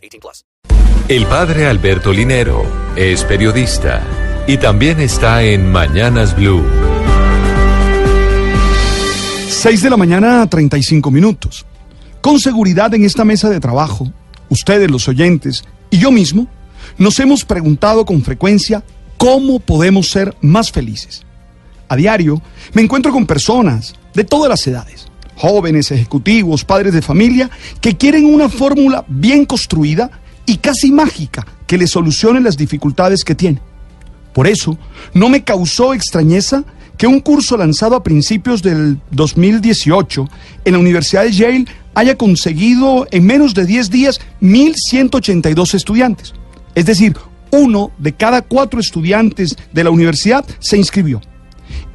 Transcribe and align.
18 0.00 0.20
plus. 0.20 0.44
El 1.08 1.26
padre 1.26 1.66
Alberto 1.66 2.12
Linero 2.12 2.62
es 2.96 3.24
periodista 3.24 4.02
y 4.46 4.56
también 4.58 5.00
está 5.00 5.42
en 5.42 5.70
Mañanas 5.70 6.36
Blue. 6.36 6.64
6 9.48 9.82
de 9.82 9.90
la 9.90 9.96
mañana, 9.96 10.48
35 10.48 11.10
minutos. 11.10 11.66
Con 12.20 12.38
seguridad 12.38 12.94
en 12.94 13.04
esta 13.04 13.24
mesa 13.24 13.50
de 13.50 13.60
trabajo, 13.60 14.10
ustedes 14.48 14.90
los 14.90 15.08
oyentes 15.08 15.64
y 15.90 15.98
yo 15.98 16.10
mismo 16.10 16.46
nos 16.96 17.18
hemos 17.20 17.44
preguntado 17.44 18.04
con 18.04 18.22
frecuencia 18.22 18.84
cómo 19.16 19.60
podemos 19.60 20.08
ser 20.08 20.34
más 20.40 20.70
felices. 20.70 21.26
A 21.88 21.96
diario 21.96 22.40
me 22.72 22.82
encuentro 22.82 23.12
con 23.12 23.26
personas 23.26 23.94
de 24.14 24.24
todas 24.24 24.48
las 24.48 24.66
edades, 24.66 25.09
jóvenes, 25.40 25.90
ejecutivos, 25.90 26.64
padres 26.64 26.92
de 26.92 27.00
familia, 27.00 27.48
que 27.80 27.96
quieren 27.96 28.26
una 28.26 28.50
fórmula 28.50 29.04
bien 29.08 29.46
construida 29.46 30.10
y 30.44 30.58
casi 30.58 30.92
mágica 30.92 31.46
que 31.66 31.78
les 31.78 31.90
solucione 31.90 32.40
las 32.40 32.58
dificultades 32.58 33.24
que 33.24 33.34
tienen. 33.34 33.60
Por 34.34 34.46
eso, 34.46 34.76
no 35.14 35.30
me 35.30 35.42
causó 35.42 35.94
extrañeza 35.94 36.64
que 36.98 37.06
un 37.06 37.20
curso 37.20 37.56
lanzado 37.56 37.96
a 37.96 38.02
principios 38.02 38.62
del 38.62 38.98
2018 39.12 40.28
en 40.66 40.72
la 40.74 40.78
Universidad 40.78 41.22
de 41.22 41.32
Yale 41.32 41.64
haya 41.94 42.16
conseguido 42.16 43.06
en 43.10 43.24
menos 43.24 43.54
de 43.54 43.64
10 43.64 43.90
días 43.90 44.20
1.182 44.42 45.74
estudiantes. 45.74 46.34
Es 46.74 46.84
decir, 46.84 47.16
uno 47.50 47.90
de 47.96 48.12
cada 48.12 48.42
cuatro 48.42 48.78
estudiantes 48.78 49.56
de 49.72 49.84
la 49.84 49.90
universidad 49.90 50.44
se 50.58 50.76
inscribió. 50.76 51.22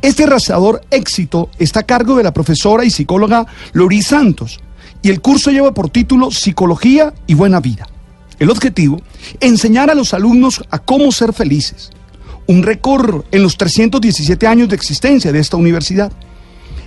Este 0.06 0.26
arrasador 0.26 0.86
éxito 0.92 1.50
está 1.58 1.80
a 1.80 1.84
cargo 1.88 2.16
de 2.16 2.22
la 2.22 2.32
profesora 2.32 2.86
y 2.86 2.92
psicóloga 2.92 3.48
Lori 3.74 4.04
Santos 4.04 4.60
y 5.02 5.10
el 5.10 5.20
curso 5.20 5.50
lleva 5.50 5.74
por 5.74 5.90
título 5.90 6.30
Psicología 6.30 7.12
y 7.26 7.34
Buena 7.34 7.60
Vida. 7.60 7.88
El 8.38 8.52
objetivo, 8.52 9.02
enseñar 9.40 9.90
a 9.90 9.96
los 9.96 10.14
alumnos 10.14 10.64
a 10.70 10.78
cómo 10.78 11.12
ser 11.12 11.34
felices. 11.34 11.90
Un 12.46 12.62
récord 12.62 13.24
en 13.32 13.42
los 13.42 13.58
317 13.58 14.46
años 14.46 14.70
de 14.70 14.76
existencia 14.76 15.32
de 15.32 15.40
esta 15.40 15.58
universidad. 15.58 16.12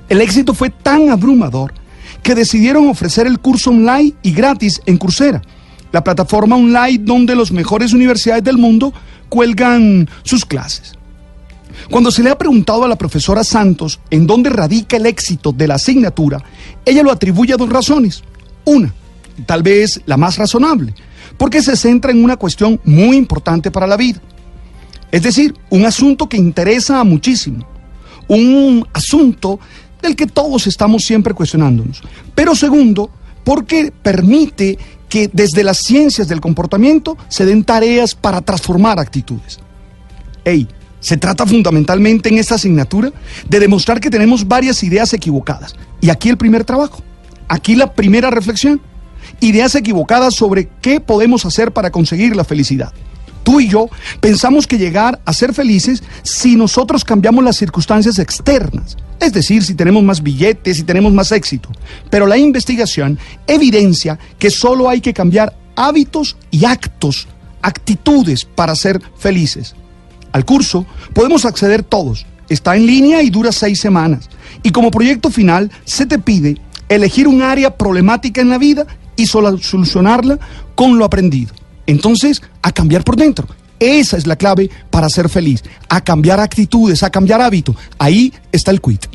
El 0.09 0.21
éxito 0.21 0.55
fue 0.55 0.71
tan 0.71 1.11
abrumador 1.11 1.75
que 2.23 2.37
decidieron 2.37 2.89
ofrecer 2.89 3.27
el 3.27 3.41
curso 3.41 3.71
online 3.71 4.15
y 4.23 4.31
gratis 4.31 4.81
en 4.87 4.97
Coursera 4.97 5.43
la 5.91 6.05
plataforma 6.05 6.55
online 6.55 6.99
donde 7.01 7.35
las 7.35 7.51
mejores 7.51 7.93
universidades 7.93 8.45
del 8.45 8.59
mundo 8.59 8.93
cuelgan 9.29 10.09
sus 10.23 10.45
clases. 10.45 10.98
Cuando 11.91 12.11
se 12.11 12.23
le 12.23 12.31
ha 12.31 12.39
preguntado 12.39 12.84
a 12.84 12.89
la 12.89 12.97
profesora 12.97 13.45
Santos 13.45 14.01
en 14.11 14.27
dónde 14.27 14.51
radica 14.51 14.97
el 14.97 15.07
éxito 15.07 15.53
de 15.53 15.69
la 15.69 15.75
asignatura, 15.75 16.43
ella 16.84 17.03
lo 17.03 17.11
atribuye 17.11 17.55
a 17.55 17.57
dos 17.57 17.69
razones. 17.69 18.23
Una, 18.65 18.93
tal 19.47 19.62
vez 19.62 20.01
la 20.06 20.17
más 20.17 20.37
razonable, 20.37 20.95
porque 21.37 21.62
se 21.62 21.77
centra 21.77 22.11
en 22.11 22.23
una 22.23 22.37
cuestión 22.37 22.81
muy 22.84 23.17
importante 23.17 23.71
para 23.71 23.87
la 23.87 23.97
vida. 23.97 24.21
Es 25.11 25.23
decir, 25.23 25.55
un 25.71 25.87
asunto 25.87 26.29
que 26.29 26.37
interesa 26.37 27.01
a 27.01 27.05
muchísimo. 27.05 27.67
Un 28.29 28.87
asunto 28.93 29.59
del 30.03 30.15
que 30.15 30.27
todos 30.27 30.66
estamos 30.66 31.05
siempre 31.05 31.33
cuestionándonos. 31.33 32.03
Pero 32.34 32.55
segundo, 32.55 33.10
porque 33.43 33.91
permite 34.03 34.78
que 35.09 35.31
desde 35.33 35.65
las 35.65 35.78
ciencias 35.78 36.28
del 36.28 36.41
comportamiento 36.41 37.16
se 37.28 37.47
den 37.47 37.65
tareas 37.65 38.15
para 38.15 38.43
transformar 38.43 38.99
actitudes. 38.99 39.59
Hey, 40.45 40.69
se 41.00 41.16
trata 41.16 41.47
fundamentalmente 41.47 42.28
en 42.28 42.38
esta 42.38 42.56
asignatura 42.56 43.12
de 43.48 43.60
demostrar 43.60 44.00
que 44.00 44.10
tenemos 44.10 44.47
varias 44.47 44.82
ideas 44.82 45.12
equivocadas. 45.12 45.75
Y 46.00 46.10
aquí 46.10 46.28
el 46.28 46.36
primer 46.36 46.64
trabajo, 46.64 47.03
aquí 47.48 47.75
la 47.75 47.92
primera 47.92 48.31
reflexión. 48.31 48.81
Ideas 49.41 49.75
equivocadas 49.75 50.34
sobre 50.34 50.69
qué 50.81 51.00
podemos 51.00 51.44
hacer 51.44 51.72
para 51.72 51.91
conseguir 51.91 52.34
la 52.34 52.44
felicidad. 52.44 52.92
Tú 53.44 53.60
y 53.60 53.69
yo 53.69 53.88
pensamos 54.20 54.66
que 54.66 54.78
llegar 54.78 55.20
a 55.25 55.32
ser 55.32 55.54
felices 55.54 56.03
si 56.22 56.56
nosotros 56.56 57.04
cambiamos 57.04 57.44
las 57.44 57.56
circunstancias 57.56 58.19
externas 58.19 58.97
es 59.20 59.32
decir, 59.32 59.65
si 59.65 59.75
tenemos 59.75 60.03
más 60.03 60.22
billetes, 60.22 60.76
si 60.76 60.82
tenemos 60.84 61.12
más 61.12 61.32
éxito. 61.32 61.70
Pero 62.10 62.26
la 62.26 62.38
investigación 62.38 63.19
evidencia 63.47 64.19
que 64.38 64.50
solo 64.50 64.88
hay 64.88 65.00
que 65.00 65.12
cambiar 65.12 65.56
hábitos 65.76 66.36
y 66.50 66.65
actos, 66.65 67.26
actitudes 67.62 68.44
para 68.44 68.75
ser 68.76 69.00
felices. 69.16 69.75
Al 70.38 70.44
curso 70.44 70.87
podemos 71.15 71.44
acceder 71.44 71.82
todos. 71.82 72.25
Está 72.49 72.76
en 72.76 72.87
línea 72.87 73.25
y 73.25 73.28
dura 73.28 73.50
seis 73.50 73.81
semanas. 73.81 74.31
Y 74.62 74.71
como 74.71 74.93
proyecto 74.93 75.31
final 75.31 75.69
se 75.84 76.06
te 76.06 76.21
pide 76.21 76.56
elegir 76.88 77.26
un 77.26 77.43
área 77.43 77.76
problemática 77.76 78.41
en 78.41 78.48
la 78.48 78.56
vida 78.56 78.87
y 79.16 79.27
solucionarla 79.27 80.38
con 80.77 80.97
lo 80.97 81.04
aprendido. 81.04 81.53
Entonces, 81.88 82.41
a 82.62 82.71
cambiar 82.71 83.03
por 83.03 83.16
dentro. 83.16 83.48
Esa 83.81 84.16
es 84.16 84.28
la 84.28 84.37
clave 84.37 84.71
para 84.91 85.09
ser 85.09 85.28
feliz, 85.28 85.65
a 85.88 86.03
cambiar 86.03 86.38
actitudes, 86.38 87.03
a 87.03 87.10
cambiar 87.10 87.41
hábitos. 87.41 87.75
Ahí 87.98 88.32
está 88.53 88.71
el 88.71 88.81
quit. 88.81 89.06